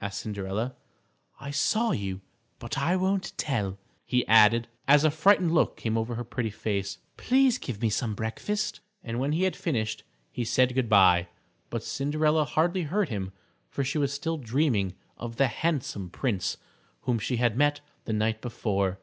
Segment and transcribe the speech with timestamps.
[0.00, 0.76] asked Cinderella.
[1.40, 2.20] "I saw you,
[2.60, 6.98] but I won't tell," he added, as a frightened look came over her pretty face.
[7.16, 11.26] "Please give me some breakfast." And when he had finished he said good by,
[11.68, 13.32] but Cinderella hardly heard him,
[13.70, 16.58] for she was still dreaming of the handsome prince
[17.00, 19.00] whom she had met the night before.